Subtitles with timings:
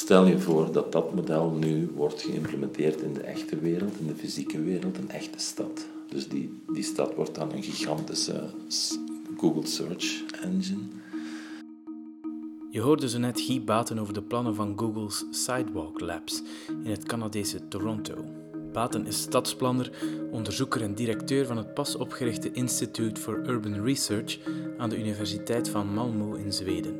[0.00, 4.14] Stel je voor dat dat model nu wordt geïmplementeerd in de echte wereld, in de
[4.14, 5.86] fysieke wereld, een echte stad.
[6.08, 8.50] Dus die, die stad wordt dan een gigantische
[9.36, 10.82] Google Search Engine.
[12.70, 16.42] Je hoorde zo net Guy Baten over de plannen van Google's Sidewalk Labs
[16.84, 18.14] in het Canadese Toronto.
[18.72, 19.90] Baten is stadsplanner,
[20.30, 24.38] onderzoeker en directeur van het pas opgerichte Institute for Urban Research
[24.78, 26.96] aan de Universiteit van Malmö in Zweden.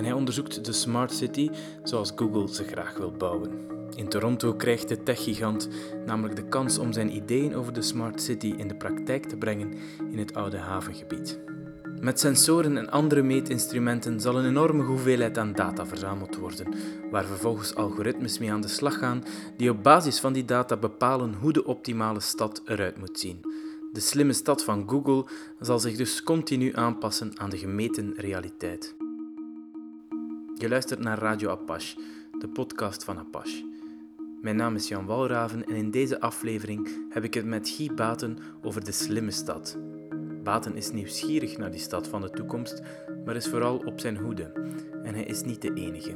[0.00, 1.50] En hij onderzoekt de smart city
[1.82, 3.50] zoals Google ze graag wil bouwen.
[3.94, 5.68] In Toronto krijgt de techgigant
[6.06, 9.74] namelijk de kans om zijn ideeën over de smart city in de praktijk te brengen
[10.10, 11.40] in het oude havengebied.
[12.00, 16.74] Met sensoren en andere meetinstrumenten zal een enorme hoeveelheid aan data verzameld worden,
[17.10, 19.24] waar vervolgens algoritmes mee aan de slag gaan
[19.56, 23.40] die op basis van die data bepalen hoe de optimale stad eruit moet zien.
[23.92, 25.24] De slimme stad van Google
[25.58, 28.99] zal zich dus continu aanpassen aan de gemeten realiteit.
[30.60, 32.00] Je luistert naar Radio Apache,
[32.38, 33.64] de podcast van Apache.
[34.42, 38.38] Mijn naam is Jan Walraven en in deze aflevering heb ik het met Guy Baten
[38.62, 39.78] over de slimme stad.
[40.42, 42.82] Baten is nieuwsgierig naar die stad van de toekomst,
[43.24, 44.52] maar is vooral op zijn hoede.
[45.02, 46.14] En hij is niet de enige.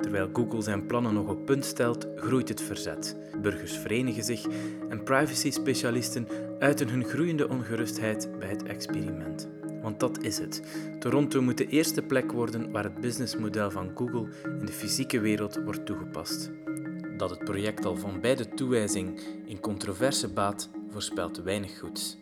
[0.00, 3.16] Terwijl Google zijn plannen nog op punt stelt, groeit het verzet.
[3.40, 4.46] Burgers verenigen zich
[4.88, 6.28] en privacy-specialisten
[6.58, 9.48] uiten hun groeiende ongerustheid bij het experiment.
[9.82, 10.62] Want dat is het.
[10.98, 14.26] Toronto moet de eerste plek worden waar het businessmodel van Google
[14.60, 16.50] in de fysieke wereld wordt toegepast.
[17.16, 22.16] Dat het project al van bij de toewijzing in controverse baat voorspelt weinig goeds.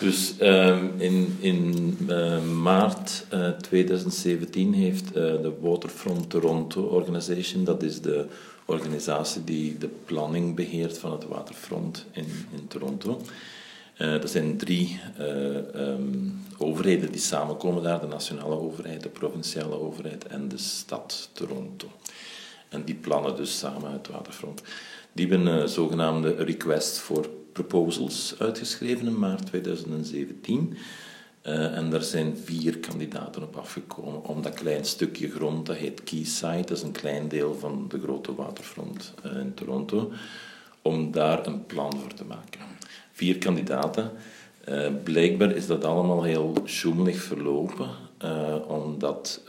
[0.00, 7.64] Dus uh, in, in uh, maart uh, eh, 2017 heeft uh, de Waterfront Toronto Organization,
[7.64, 8.26] dat is de
[8.64, 13.20] organisatie die de planning beheert van het waterfront in, in Toronto.
[13.98, 15.00] Er zijn drie
[15.76, 21.88] um, overheden die samenkomen daar, de nationale overheid, de provinciale overheid en de stad Toronto.
[22.68, 24.62] En die plannen dus samen het waterfront.
[25.12, 30.76] Die hebben een zogenaamde request for proposals uitgeschreven in maart 2017.
[31.42, 36.02] Uh, en daar zijn vier kandidaten op afgekomen om dat klein stukje grond, dat heet
[36.02, 40.12] Quayside, dat is een klein deel van de grote waterfront uh, in Toronto,
[40.82, 42.60] om daar een plan voor te maken.
[43.18, 44.10] Vier kandidaten.
[44.68, 47.88] Uh, blijkbaar is dat allemaal heel sjoemelig verlopen,
[48.66, 49.42] omdat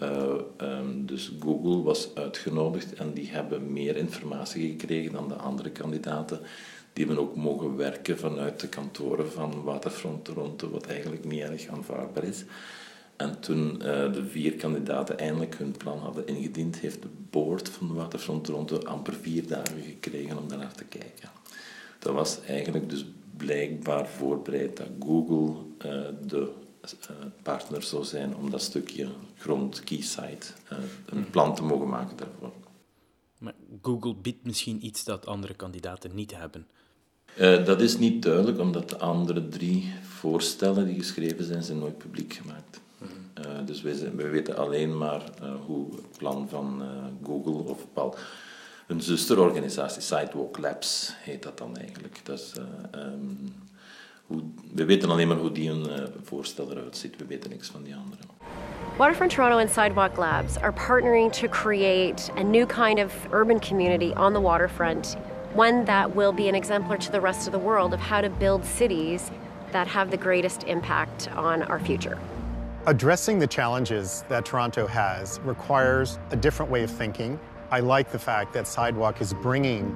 [0.62, 6.40] um, dus Google was uitgenodigd en die hebben meer informatie gekregen dan de andere kandidaten
[6.94, 11.68] die hebben ook mogen werken vanuit de kantoren van Waterfront Toronto, wat eigenlijk niet erg
[11.68, 12.44] aanvaardbaar is.
[13.16, 13.80] En toen
[14.14, 19.14] de vier kandidaten eindelijk hun plan hadden ingediend, heeft de board van Waterfront Toronto amper
[19.14, 21.30] vier dagen gekregen om daarnaar te kijken.
[22.00, 23.06] Dat was eigenlijk dus
[23.40, 25.56] blijkbaar voorbereid dat Google
[25.86, 26.52] uh, de
[27.10, 29.08] uh, partner zou zijn om dat stukje
[29.38, 30.46] grond, Keyside,
[31.06, 32.52] een plan te mogen maken daarvoor.
[33.38, 36.68] Maar Google biedt misschien iets dat andere kandidaten niet hebben.
[37.40, 41.98] Uh, dat is niet duidelijk, omdat de andere drie voorstellen die geschreven zijn, zijn nooit
[41.98, 42.82] publiek gemaakt.
[43.02, 46.84] Uh, dus wij, zijn, wij, weten alleen maar uh, hoe het plan van
[47.24, 48.16] Google of wel
[48.90, 52.20] een zusterorganisatie, Sidewalk Labs heet dat dan eigenlijk.
[52.24, 52.54] Dat is,
[52.96, 53.54] um,
[54.26, 54.42] hoe,
[54.74, 57.96] we weten alleen maar hoe die een voorstel eruit ziet, we weten niks van die
[57.96, 58.22] andere.
[58.98, 64.12] Waterfront Toronto and Sidewalk Labs are partnering to create a new kind of urban community
[64.18, 65.18] on the waterfront
[65.54, 68.30] one that will be an exemplar to the rest of the world of how to
[68.30, 69.32] build cities
[69.72, 72.18] that have the greatest impact on our future.
[72.86, 77.40] Addressing the challenges that Toronto has requires a different way of thinking.
[77.72, 79.96] I like the fact that Sidewalk is bringing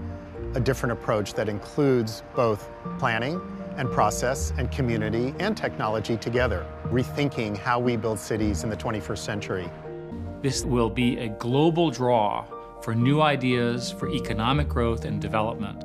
[0.54, 2.70] a different approach that includes both
[3.00, 3.42] planning
[3.78, 9.18] and process and community and technology together, rethinking how we build cities in the 21st
[9.18, 9.72] century.
[10.44, 12.46] This will be a global draw
[12.84, 15.84] for new ideas for economic growth and development.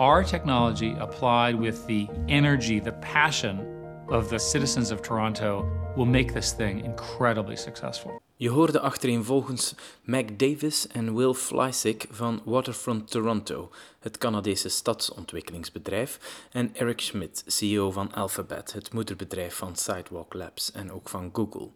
[0.00, 3.79] Our technology applied with the energy, the passion
[4.10, 5.64] of the citizens of Toronto
[5.96, 8.20] will make this thing incredibly successful.
[8.36, 16.74] Je hoorde achtereenvolgens Mac Davis en Will Fleisig van Waterfront Toronto, het Canadese stadsontwikkelingsbedrijf, en
[16.74, 21.68] Eric Schmidt, CEO van Alphabet, het moederbedrijf van Sidewalk Labs en ook van Google.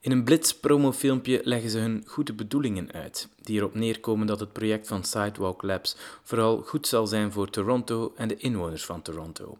[0.00, 4.52] In een blitz promofilmpje leggen ze hun goede bedoelingen uit, die erop neerkomen dat het
[4.52, 9.58] project van Sidewalk Labs vooral goed zal zijn voor Toronto en de inwoners van Toronto.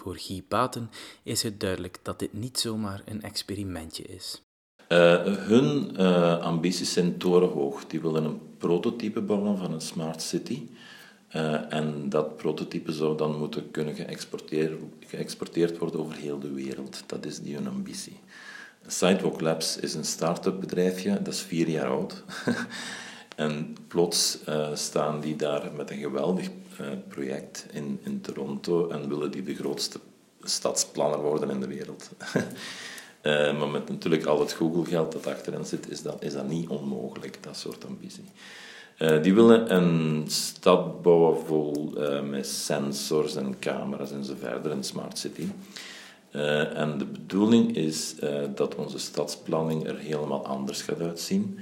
[0.00, 0.90] Voor Guy Paten
[1.22, 4.42] is het duidelijk dat dit niet zomaar een experimentje is.
[4.88, 7.86] Uh, hun uh, ambities zijn torenhoog.
[7.86, 10.68] Die willen een prototype bouwen van een smart city.
[11.36, 17.02] Uh, en dat prototype zou dan moeten kunnen geëxporteerd, geëxporteerd worden over heel de wereld.
[17.06, 18.20] Dat is die hun ambitie.
[18.86, 22.24] Sidewalk Labs is een start-up bedrijfje, dat is vier jaar oud.
[23.40, 24.38] En plots
[24.74, 26.48] staan die daar met een geweldig
[27.08, 30.00] project in, in Toronto en willen die de grootste
[30.42, 32.10] stadsplanner worden in de wereld.
[33.22, 36.68] Uh, maar met natuurlijk al het Google-geld dat achterin zit, is dat, is dat niet
[36.68, 38.24] onmogelijk, dat soort ambitie.
[39.22, 41.92] Die willen een stad bouwen vol
[42.30, 45.46] met sensors en camera's en zo verder, een smart city.
[46.74, 48.14] en de bedoeling is
[48.54, 51.58] dat onze stadsplanning er helemaal anders gaat uitzien.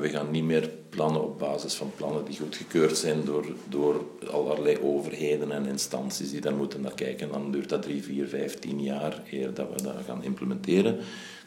[0.00, 4.78] We gaan niet meer plannen op basis van plannen die goedgekeurd zijn door, door allerlei
[4.82, 7.32] overheden en instanties die daar moeten naar kijken.
[7.32, 10.98] Dan duurt dat drie, vier, vijf, tien jaar eer dat we dat gaan implementeren.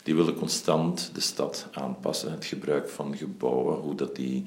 [0.03, 4.45] Die willen constant de stad aanpassen, het gebruik van gebouwen, hoe dat die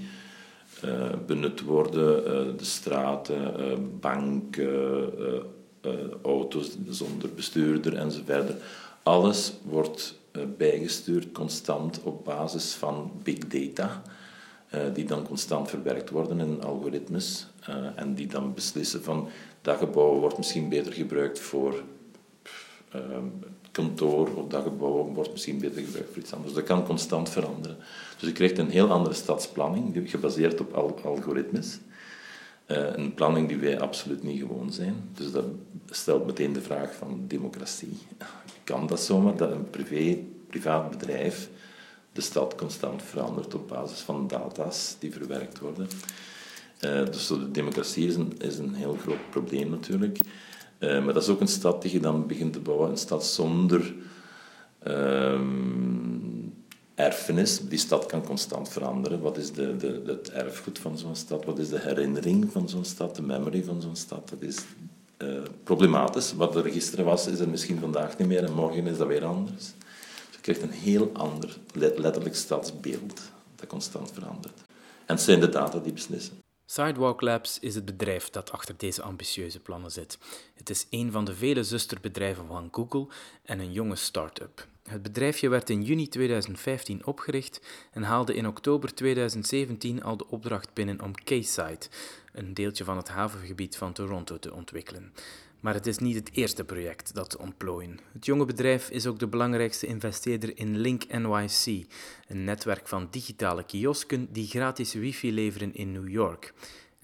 [0.84, 5.12] uh, benut worden, uh, de straten, banken,
[6.22, 8.52] auto's zonder bestuurder enzovoort.
[9.04, 14.10] Alles wordt eh, bijgestuurd, constant op basis van big data, eh,
[14.94, 19.28] die dan constant verwerkt worden in algoritmes eh, en die dan beslissen van
[19.62, 21.82] dat gebouw wordt misschien beter gebruikt voor
[23.70, 26.54] kantoor of dat gebouw wordt misschien beter gebruikt voor iets anders.
[26.54, 27.76] Dat kan constant veranderen.
[28.18, 30.72] Dus je krijgt een heel andere stadsplanning, gebaseerd op
[31.04, 31.78] algoritmes.
[32.66, 34.94] een planning die wij absoluut niet gewoon zijn.
[35.14, 35.44] Dus dat
[35.90, 37.98] stelt meteen de vraag van democratie
[38.64, 40.18] kan dat zomaar dat een privé,
[40.48, 41.48] privaat bedrijf
[42.14, 45.88] de stad constant verandert op basis van data's die verwerkt worden.
[46.80, 50.18] Uh, dus de democratie is een, is een heel groot probleem natuurlijk.
[50.78, 53.24] Uh, maar dat is ook een stad die je dan begint te bouwen, een stad
[53.26, 53.94] zonder
[54.86, 56.54] um,
[56.94, 57.60] erfenis.
[57.68, 59.20] Die stad kan constant veranderen.
[59.20, 61.44] Wat is de, de, het erfgoed van zo'n stad?
[61.44, 63.16] Wat is de herinnering van zo'n stad?
[63.16, 64.28] De memory van zo'n stad?
[64.28, 64.58] Dat is
[65.18, 66.32] uh, problematisch.
[66.32, 69.24] Wat er gisteren was, is er misschien vandaag niet meer en morgen is dat weer
[69.24, 69.72] anders.
[70.44, 73.22] Krijgt een heel ander, letterlijk stadsbeeld
[73.56, 74.60] dat constant verandert.
[75.06, 76.42] En het zijn de data die beslissen.
[76.66, 80.18] Sidewalk Labs is het bedrijf dat achter deze ambitieuze plannen zit.
[80.54, 83.06] Het is een van de vele zusterbedrijven van Google
[83.42, 84.66] en een jonge start-up.
[84.88, 87.60] Het bedrijfje werd in juni 2015 opgericht
[87.92, 91.86] en haalde in oktober 2017 al de opdracht binnen om Quayside,
[92.32, 95.12] een deeltje van het havengebied van Toronto, te ontwikkelen.
[95.64, 97.98] Maar het is niet het eerste project dat te ontplooien.
[98.12, 101.86] Het jonge bedrijf is ook de belangrijkste investeerder in Link NYC,
[102.28, 106.52] een netwerk van digitale kiosken die gratis wifi leveren in New York.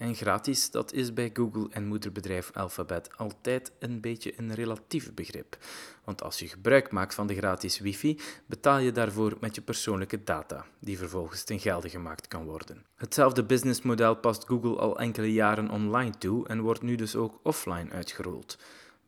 [0.01, 5.57] En gratis, dat is bij Google en moederbedrijf Alphabet altijd een beetje een relatief begrip.
[6.03, 10.23] Want als je gebruik maakt van de gratis wifi, betaal je daarvoor met je persoonlijke
[10.23, 12.85] data, die vervolgens ten gelde gemaakt kan worden.
[12.95, 17.91] Hetzelfde businessmodel past Google al enkele jaren online toe en wordt nu dus ook offline
[17.91, 18.57] uitgerold.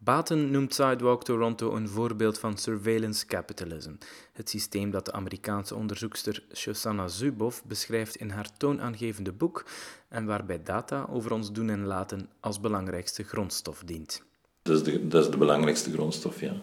[0.03, 3.91] Baten noemt Sidewalk Toronto een voorbeeld van surveillance capitalism,
[4.33, 9.65] het systeem dat de Amerikaanse onderzoekster Shosanna Zuboff beschrijft in haar toonaangevende boek
[10.07, 14.23] en waarbij data over ons doen en laten als belangrijkste grondstof dient.
[14.61, 16.53] Dat is de, dat is de belangrijkste grondstof, ja.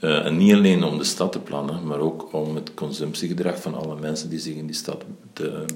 [0.00, 3.74] Uh, en niet alleen om de stad te plannen, maar ook om het consumptiegedrag van
[3.74, 5.04] alle mensen die zich in die stad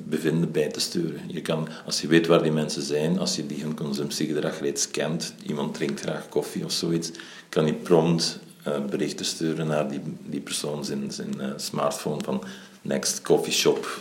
[0.05, 1.21] bevinden bij te sturen.
[1.27, 4.91] Je kan, als je weet waar die mensen zijn, als je die hun consumptiegedrag reeds
[4.91, 7.11] kent, iemand drinkt graag koffie of zoiets,
[7.49, 12.43] kan je prompt uh, berichten sturen naar die, die persoon zijn, zijn uh, smartphone van
[12.83, 14.01] next coffee shop,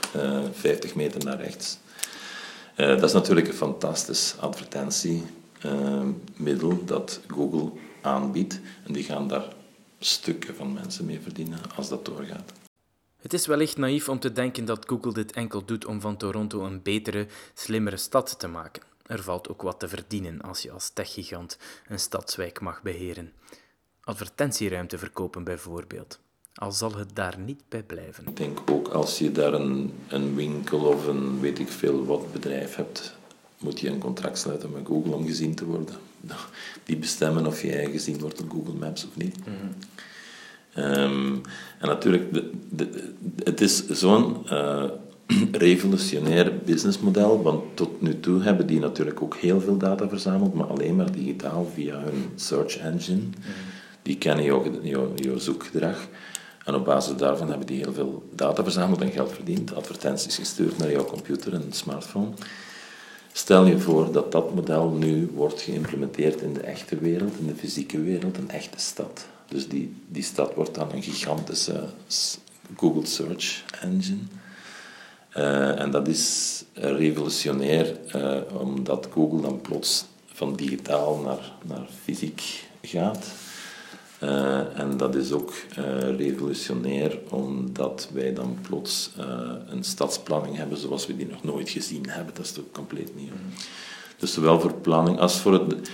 [0.52, 1.78] 50 meter naar rechts.
[2.76, 7.72] dat is natuurlijk een fantastisch advertentiemiddel dat Google
[8.02, 9.46] aanbiedt en die gaan daar
[10.00, 12.52] stukken van mensen mee verdienen als dat doorgaat.
[13.18, 16.64] Het is wellicht naïef om te denken dat Google dit enkel doet om van Toronto
[16.64, 18.84] een betere, slimmere stad te maken.
[19.06, 23.34] Er valt ook wat te verdienen als je als techgigant een stadswijk mag beheren.
[24.02, 26.20] Advertentieruimte verkopen bijvoorbeeld.
[26.54, 28.28] Al zal het daar niet bij blijven.
[28.28, 32.32] Ik denk ook als je daar een, een winkel of een weet ik veel wat
[32.32, 33.16] bedrijf hebt,
[33.60, 35.96] moet je een contract sluiten met Google om gezien te worden.
[36.84, 39.38] Die bestemmen of jij gezien wordt op Google Maps of niet.
[39.40, 39.52] Mhm.
[40.74, 41.34] Ehm,
[41.80, 44.84] en natuurlijk, de, de, het is zo'n uh,
[45.52, 50.68] revolutionair businessmodel, want tot nu toe hebben die natuurlijk ook heel veel data verzameld, maar
[50.68, 53.22] alleen maar digitaal via hun search engine.
[53.22, 53.50] Mhm.
[54.02, 54.64] Die kennen jouw,
[55.16, 56.08] jouw zoekgedrag.
[56.66, 60.78] En op basis daarvan hebben die heel veel data verzameld en geld verdiend, advertenties gestuurd
[60.78, 62.30] naar jouw computer en smartphone.
[63.38, 67.56] Stel je voor dat dat model nu wordt geïmplementeerd in de echte wereld, in de
[67.56, 69.28] fysieke wereld, een echte stad.
[69.48, 71.84] Dus die, die stad wordt dan een gigantische
[72.76, 74.22] Google Search Engine.
[75.36, 82.68] Uh, en dat is revolutionair, uh, omdat Google dan plots van digitaal naar, naar fysiek
[82.82, 83.26] gaat.
[84.24, 89.26] Uh, en dat is ook uh, revolutionair, omdat wij dan plots uh,
[89.68, 92.34] een stadsplanning hebben zoals we die nog nooit gezien hebben.
[92.36, 93.26] Dat is toch compleet nieuw.
[93.26, 93.54] Mm.
[94.18, 95.90] Dus zowel voor planning als voor het,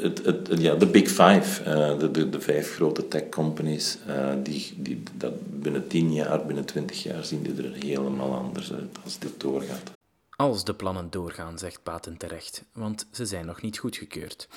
[0.00, 1.62] het, het, ja, de Big Five,
[1.98, 3.98] de, de, de, vijf grote tech companies,
[4.42, 8.96] die, die, dat binnen tien jaar, binnen twintig jaar zien die er helemaal anders uit
[9.04, 9.90] als dit doorgaat.
[10.36, 14.48] Als de plannen doorgaan, zegt Paten terecht, want ze zijn nog niet goedgekeurd.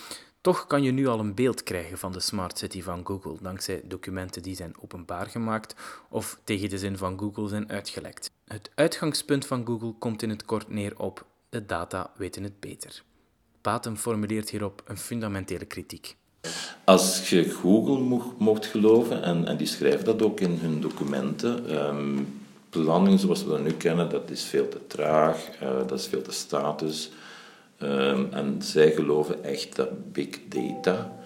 [0.45, 3.81] Toch kan je nu al een beeld krijgen van de Smart City van Google, dankzij
[3.83, 5.75] documenten die zijn openbaar gemaakt
[6.09, 8.31] of tegen de zin van Google zijn uitgelekt.
[8.47, 13.03] Het uitgangspunt van Google komt in het kort neer op de data weten het beter.
[13.61, 16.15] Paten formuleert hierop een fundamentele kritiek.
[16.83, 22.41] Als je Google mocht geloven, en, en die schrijven dat ook in hun documenten, um,
[22.69, 26.21] planning zoals we dat nu kennen, dat is veel te traag, uh, dat is veel
[26.21, 27.11] te status.
[27.85, 31.17] Um, en zij geloven echt dat big data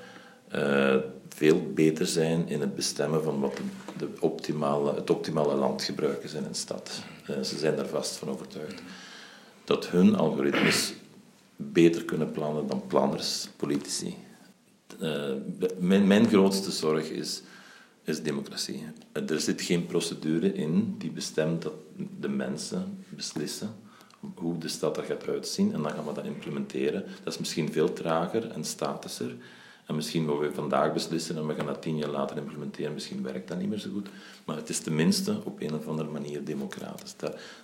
[0.55, 0.95] uh,
[1.29, 3.57] veel beter zijn in het bestemmen van wat
[3.97, 7.03] de, optimale, het optimale landgebruik is in een stad.
[7.29, 8.81] Uh, ze zijn daar vast van overtuigd.
[9.63, 10.93] Dat hun algoritmes
[11.55, 14.15] beter kunnen plannen dan planners, politici.
[15.01, 15.33] Uh,
[15.77, 17.41] mijn, mijn grootste zorg is
[18.09, 18.83] is democratie.
[19.11, 21.73] Er zit geen procedure in die bestemt dat
[22.19, 23.75] de mensen beslissen
[24.35, 27.05] hoe de stad er gaat uitzien en dan gaan we dat implementeren.
[27.23, 29.35] Dat is misschien veel trager en statischer.
[29.89, 33.23] En misschien wat we vandaag beslissen en we gaan dat tien jaar later implementeren, misschien
[33.23, 34.09] werkt dat niet meer zo goed.
[34.45, 37.15] Maar het is tenminste op een of andere manier democratisch.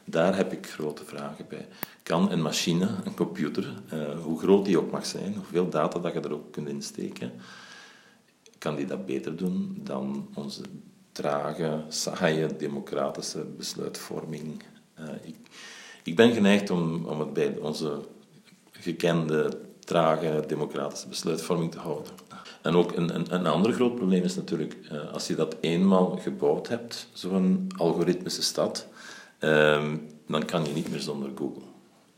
[0.06, 1.68] Daar, heb ik grote vragen bij.
[2.04, 6.14] Kan een machine, een computer, uh, hoe groot die ook mag zijn, hoeveel data dat
[6.14, 7.32] je er ook kunt insteken,
[8.58, 10.62] kan die dat beter doen dan onze
[11.12, 14.64] trage, saaie, democratische besluitvorming.
[15.00, 15.36] Uh, ik,
[16.06, 18.00] ik, ben geneigd om, om het bij onze
[18.72, 22.12] gekende, trage, democratische besluitvorming te houden.
[22.62, 26.20] En ook een, een, een ander groot probleem is natuurlijk, uh, als je dat eenmaal
[26.22, 28.88] gebouwd hebt, zo'n algoritmische stad,
[29.40, 29.84] uh,
[30.28, 31.74] dan kan je niet meer zonder Google.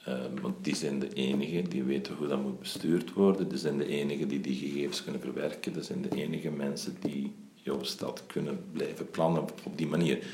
[0.08, 3.50] Ehm, want die zijn de enigen die weten hoe dat moet bestuurd worden.
[3.50, 5.74] Die zijn de enigen die die gegevens kunnen verwerken.
[5.74, 10.28] Dat zijn de enige mensen die jouw stad kunnen blijven plannen op die manier.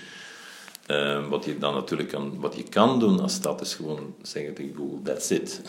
[0.85, 4.53] Ehm, wat je dan natuurlijk kan, wat je kan doen als stad is gewoon zeggen
[4.53, 5.61] tegen Google, that's it.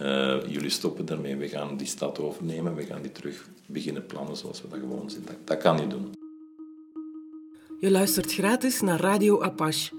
[0.00, 4.36] Uh, jullie stoppen daarmee, we gaan die stad overnemen, we gaan die terug beginnen plannen
[4.36, 5.22] zoals we dat gewoon zien.
[5.24, 6.12] Dat, dat kan je doen.
[7.80, 9.94] Je luistert gratis naar Radio Apache.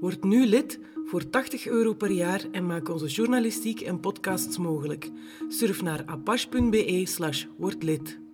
[0.00, 5.10] Word nu lid voor 80 euro per jaar en maak onze journalistiek en podcasts mogelijk.
[5.48, 8.25] Surf naar apache.be slash wordlid.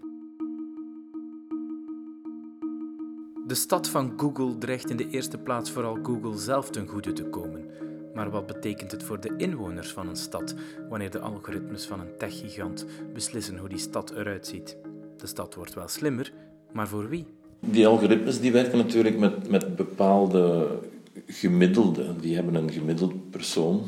[3.53, 7.25] De stad van Google dreigt in de eerste plaats vooral Google zelf ten goede te
[7.25, 7.67] komen.
[8.15, 10.55] Maar wat betekent het voor de inwoners van een stad
[10.89, 14.77] wanneer de algoritmes van een techgigant beslissen hoe die stad eruit ziet?
[15.17, 16.33] De stad wordt wel slimmer,
[16.73, 17.27] maar voor wie?
[17.61, 20.69] Die algoritmes die werken natuurlijk met, met bepaalde
[21.27, 23.83] gemiddelde, die hebben een gemiddeld persoon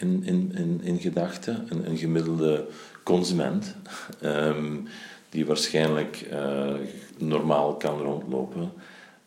[0.00, 2.66] in, in, in, in gedachten, een, een gemiddelde
[3.02, 3.76] consument,
[4.22, 4.86] um,
[5.28, 6.74] die waarschijnlijk uh,
[7.18, 8.72] normaal kan rondlopen.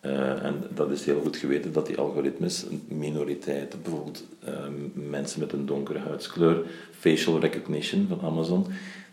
[0.02, 5.54] Uh, en dat is heel goed geweten dat die algoritmes, minoriteiten, bijvoorbeeld um, mensen met
[5.54, 8.66] een donkere huidskleur, facial recognition van Amazon,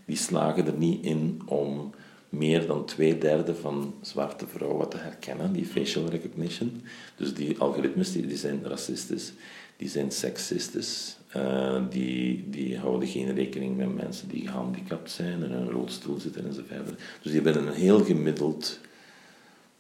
[0.05, 1.95] die slagen er niet in om
[2.29, 6.83] meer dan twee derde van zwarte vrouwen te herkennen, die facial recognition.
[7.17, 9.33] Dus die algoritmes die, zijn racistisch,
[9.77, 15.51] die zijn seksistisch, uh, die, die houden geen rekening met mensen die gehandicapt zijn en
[15.51, 17.01] in een rolstoel zitten enzovoort.
[17.23, 18.81] Dus die hebben een heel gemiddeld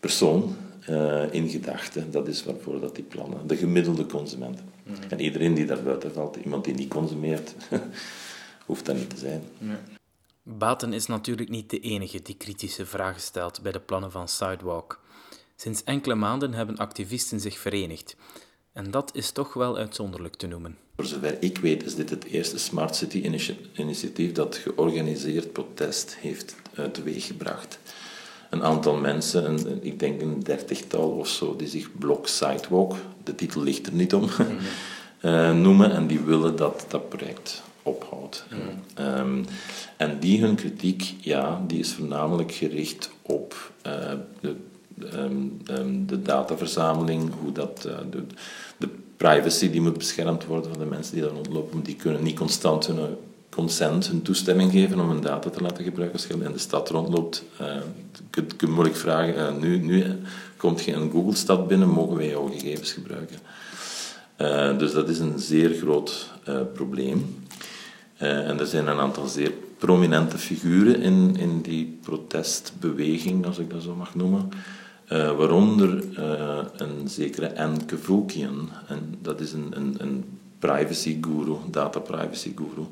[0.00, 0.56] persoon
[0.90, 2.10] uh, in gedachten.
[2.10, 3.46] Dat is waarvoor dat die plannen.
[3.46, 4.62] De gemiddelde consument.
[4.62, 5.10] Mm -hmm.
[5.10, 7.54] En iedereen die daar buiten valt, iemand die niet consumeert,
[8.66, 9.42] hoeft dat niet te zijn.
[9.58, 9.76] Nee.
[10.42, 15.00] Baten is natuurlijk niet de enige die kritische vragen stelt bij de plannen van Sidewalk.
[15.56, 18.16] Sinds enkele maanden hebben activisten zich verenigd.
[18.72, 20.78] En dat is toch wel uitzonderlijk te noemen.
[20.96, 23.30] Voor zover ik weet is dit het eerste Smart City
[23.72, 26.56] initiatief dat georganiseerd protest heeft
[26.92, 27.78] teweeggebracht.
[28.56, 32.94] Een aantal mensen, een, ik denk een dertigtal of zo, die zich Block Sidewalk,
[33.24, 34.28] de titel ligt er niet om,
[35.22, 38.44] uh, noemen en die willen dat dat project ophoudt.
[38.50, 39.04] Mm.
[39.04, 39.44] Um,
[39.96, 43.92] en die hun kritiek, ja, die is voornamelijk gericht op uh,
[44.40, 44.54] de,
[45.14, 48.22] um, um, de dataverzameling, hoe dat, uh, de,
[48.76, 51.82] de, privacy die moet beschermd worden van de mensen die daar rondlopen.
[51.82, 53.16] Die kunnen niet constant hun
[53.50, 56.18] consent, hun toestemming geven om hun data te laten gebruiken.
[56.18, 57.66] Als je in de stad rondloopt, uh,
[58.30, 60.04] kun je moeilijk vragen, nu, nu
[60.56, 63.38] komt je in Google-stad binnen, mogen wij jouw gegevens gebruiken?
[64.38, 66.30] Uh, dus dat is een zeer groot
[66.74, 67.44] probleem.
[68.16, 73.82] En er zijn een aantal zeer prominente figuren in, in die protestbeweging, als ik dat
[73.82, 74.48] zo mag noemen.
[75.12, 76.04] Uh, waaronder
[76.76, 78.70] een zekere Anne Kevokian.
[78.88, 80.24] En dat is een, een, een
[80.58, 82.86] privacy guru, data privacy guru.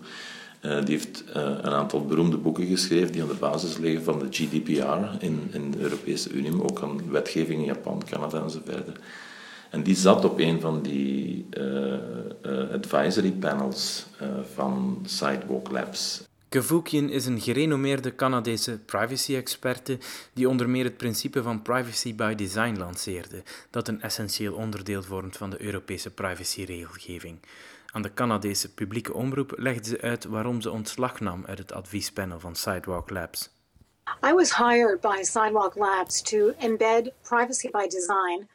[0.64, 4.26] Uh, die heeft een aantal beroemde boeken geschreven die aan de basis liggen van de
[4.30, 8.60] GDPR in, in de Europese Unie, maar ook aan wetgeving in Japan, Canada en zo
[8.64, 9.00] verder.
[9.70, 11.46] En die zat op een van die
[12.72, 14.06] advisory panels
[14.54, 16.22] van Sidewalk Labs.
[16.54, 19.98] Kevokian is een gerenommeerde Canadese privacy-experte
[20.32, 25.36] die onder meer het principe van privacy by design lanceerde, dat een essentieel onderdeel vormt
[25.36, 27.38] van de Europese privacyregelgeving.
[27.94, 32.40] Aan de Canadese publieke omroep legde ze uit waarom ze ontslag nam uit het adviespanel
[32.40, 33.50] van Sidewalk Labs.
[34.24, 38.48] I was hired by Sidewalk Labs to embed privacy by design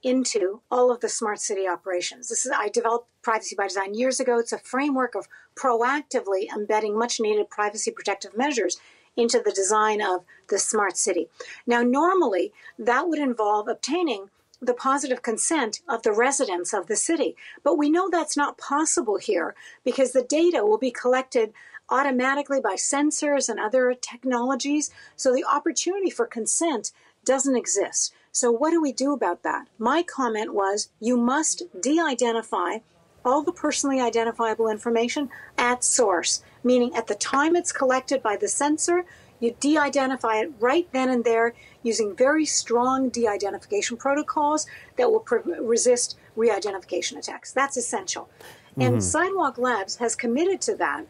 [0.00, 2.28] into all of the smart city operations.
[2.28, 4.38] This is I developed privacy by design years ago.
[4.38, 8.80] It's a framework of proactively embedding much needed privacy protective measures
[9.14, 11.28] into the design of the smart city.
[11.64, 12.52] Now normally
[12.86, 14.30] that would involve obtaining
[14.66, 17.36] the positive consent of the residents of the city.
[17.62, 19.54] But we know that's not possible here
[19.84, 21.52] because the data will be collected
[21.88, 24.90] automatically by sensors and other technologies.
[25.14, 26.92] So the opportunity for consent
[27.24, 28.14] doesn't exist.
[28.32, 29.66] So, what do we do about that?
[29.78, 32.78] My comment was you must de identify
[33.24, 38.46] all the personally identifiable information at source, meaning at the time it's collected by the
[38.46, 39.04] sensor,
[39.40, 44.66] you de identify it right then and there using very strong de identification protocols
[44.96, 47.52] that will pre- resist re identification attacks.
[47.52, 48.28] That's essential.
[48.72, 48.82] Mm-hmm.
[48.82, 51.06] And Sidewalk Labs has committed to that.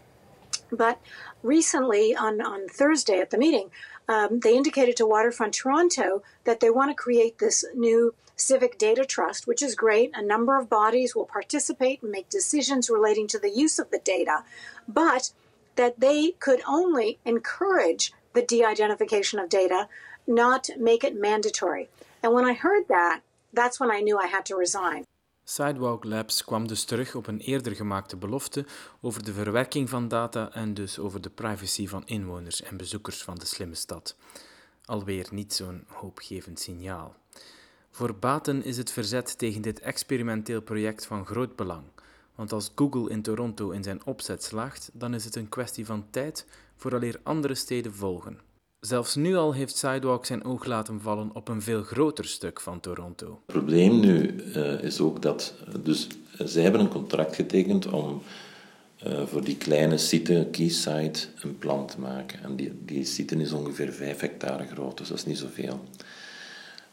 [0.70, 1.00] But
[1.42, 3.70] recently, on, on Thursday at the meeting,
[4.08, 9.04] um, they indicated to Waterfront Toronto that they want to create this new civic data
[9.04, 10.10] trust, which is great.
[10.14, 13.98] A number of bodies will participate and make decisions relating to the use of the
[13.98, 14.44] data,
[14.86, 15.32] but
[15.76, 19.88] that they could only encourage the de identification of data,
[20.24, 21.88] not make it mandatory.
[22.20, 23.20] And when I heard that,
[23.52, 25.04] that's when I knew I had to resign.
[25.48, 28.66] Sidewalk Labs kwam dus terug op een eerder gemaakte belofte
[29.00, 33.34] over de verwerking van data en dus over de privacy van inwoners en bezoekers van
[33.34, 34.16] de slimme stad.
[34.84, 37.14] Alweer niet zo'n hoopgevend signaal.
[37.90, 41.84] Voor Baten is het verzet tegen dit experimenteel project van groot belang,
[42.34, 46.06] want als Google in Toronto in zijn opzet slaagt, dan is het een kwestie van
[46.10, 48.38] tijd vooraleer andere steden volgen.
[48.80, 52.80] Zelfs nu al heeft Sidewalk zijn oog laten vallen op een veel groter stuk van
[52.80, 53.26] Toronto.
[53.28, 55.54] Het probleem nu uh, is ook dat.
[55.82, 56.06] Dus
[56.38, 58.22] zij hebben een contract getekend om
[59.26, 62.42] voor die kleine site, Quayside, een plan te maken.
[62.42, 65.80] En die, die site is ongeveer 5 hectare groot, dus dat is niet zoveel.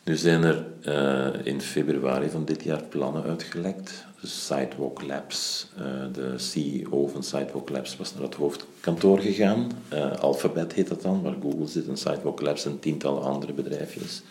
[0.03, 4.05] Nu zijn er uh, in februari van dit jaar plannen uitgelekt.
[4.23, 9.71] Sidewalk Labs, uh, de CEO van Sidewalk Labs was naar het hoofdkantoor gegaan.
[9.93, 14.21] Uh, Alphabet heet dat dan, waar Google zit en Sidewalk Labs en tientallen andere bedrijfjes.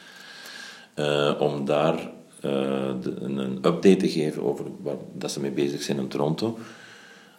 [1.38, 6.58] om daar een, update te geven over waar dat ze mee bezig zijn in Toronto.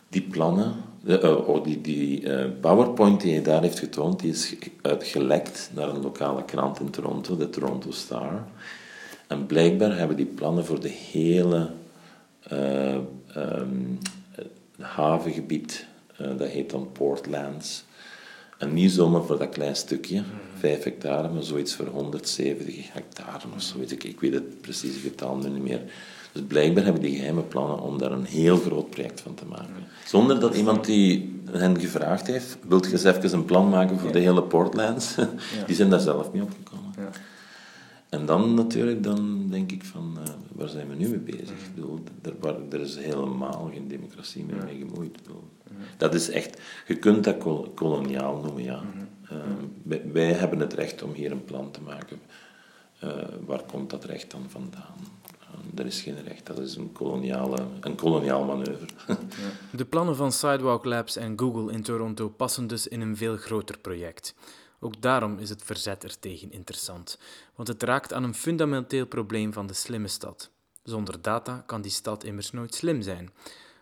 [0.10, 0.74] Die plannen
[1.08, 6.02] oh, die, die uh, PowerPoint die hij daar heeft getoond, die is uitgelekt naar een
[6.02, 8.44] lokale krant in Toronto, de Toronto Star.
[9.28, 11.70] En blijkbaar hebben die plannen voor de hele
[12.52, 12.98] uh,
[13.38, 14.00] um,
[14.80, 15.86] havengebied,
[16.18, 17.84] dat heet dan Portlands.
[18.58, 20.24] En niet zomaar voor dat klein stukje,
[20.58, 23.92] 5 hectare, maar zoiets voor 170 hectare of zoiets.
[23.92, 25.82] Ik, ik weet het precieze getal nu niet meer.
[26.34, 29.88] Dus blijkbaar hebben die geheime plannen om daar een heel groot project van te maken.
[30.06, 34.12] Zonder dat iemand die hen gevraagd heeft, wilt je eens even een plan maken voor
[34.12, 35.16] de hele Portlands?
[35.68, 36.94] Die zijn daar zelf niet opgekomen.
[36.98, 37.10] Ja.
[38.10, 41.50] En dan natuurlijk, dan denk ik van, uh, waar zijn we nu mee bezig?
[41.50, 42.34] Ik bedoel, er,
[42.72, 45.18] er, is helemaal geen democratie meer mee gemoeid.
[45.98, 47.38] Dat is echt, je kunt dat
[47.76, 48.82] koloniaal noemen, ja.
[49.32, 49.38] Uh,
[49.84, 52.20] wij, wij, hebben het recht om hier een plan te maken.
[53.04, 53.10] Uh,
[53.46, 54.96] waar komt dat recht dan vandaan?
[55.76, 58.88] Er is geen recht, dat is een, koloniale, een koloniaal manoeuvre.
[59.72, 63.80] De plannen van Sidewalk Labs en Google in Toronto passen dus in een veel groter
[63.80, 64.36] project.
[64.80, 67.20] Ook daarom is het verzet er tegen interessant,
[67.56, 70.50] want het raakt aan een fundamenteel probleem van de slimme stad.
[70.84, 73.34] Zonder data kan die stad immers nooit slim zijn.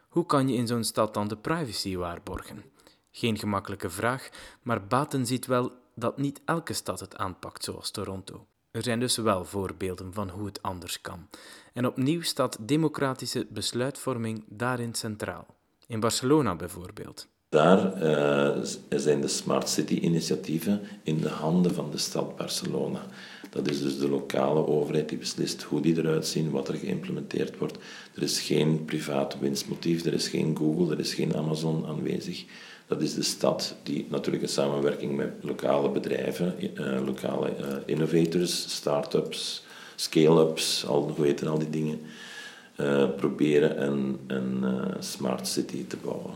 [0.10, 2.64] Hoe kan je in zo'n stad dan de privacy waarborgen?
[3.12, 4.30] Geen gemakkelijke vraag,
[4.62, 8.46] maar Baten ziet wel dat niet elke stad het aanpakt zoals Toronto.
[8.72, 11.28] Er zijn dus wel voorbeelden van hoe het anders kan.
[11.74, 15.46] En opnieuw staat democratische besluitvorming daarin centraal.
[15.88, 17.28] In Barcelona bijvoorbeeld.
[17.50, 23.06] Daar uh, zijn de Smart City-initiatieven in de handen van de stad Barcelona.
[23.52, 27.58] Dat is dus de lokale overheid die beslist hoe die eruit zien, wat er geïmplementeerd
[27.58, 27.78] wordt.
[28.16, 32.46] Er is geen privaat winstmotief, er is geen Google, er is geen Amazon aanwezig.
[32.88, 38.76] Dat is de stad die natuurlijk in samenwerking met lokale bedrijven, uh, lokale uh, innovators,
[38.76, 39.64] start-ups,
[39.96, 42.00] scale-ups, al, hoe heet al die dingen,
[42.80, 44.66] uh, proberen een, een
[45.00, 46.34] smart city te bouwen.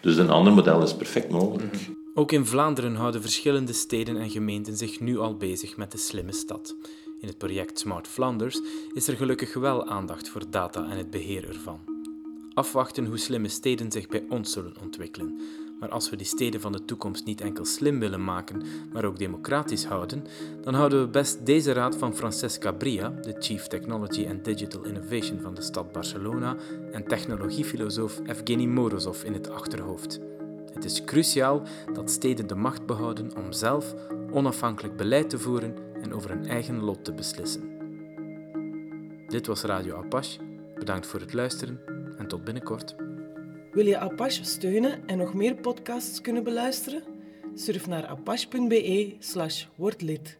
[0.00, 1.72] Dus een ander model is perfect mogelijk.
[1.72, 1.95] Mhm.
[2.18, 6.32] Ook in Vlaanderen houden verschillende steden en gemeenten zich nu al bezig met de slimme
[6.32, 6.76] stad.
[7.20, 8.60] In het project Smart Flanders
[8.92, 11.80] is er gelukkig wel aandacht voor data en het beheer ervan.
[12.54, 15.40] Afwachten hoe slimme steden zich bij ons zullen ontwikkelen.
[15.80, 19.18] Maar als we die steden van de toekomst niet enkel slim willen maken, maar ook
[19.18, 20.24] democratisch houden,
[20.62, 25.40] dan houden we best deze raad van Francesca Bria, de Chief Technology and Digital Innovation
[25.40, 26.56] van de stad Barcelona,
[26.92, 30.20] en technologiefilosoof Evgeny Morozov in het achterhoofd.
[30.76, 31.62] Het is cruciaal
[31.92, 33.94] dat steden de macht behouden om zelf
[34.30, 37.70] onafhankelijk beleid te voeren en over hun eigen lot te beslissen.
[39.26, 40.38] Dit was Radio Apache.
[40.74, 41.80] Bedankt voor het luisteren
[42.18, 42.94] en tot binnenkort.
[43.72, 47.02] Wil je Apache steunen en nog meer podcasts kunnen beluisteren?
[47.54, 50.38] Surf naar apache.be slash wordlid.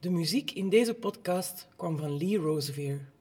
[0.00, 3.13] De muziek in deze podcast kwam van Lee Rosevear.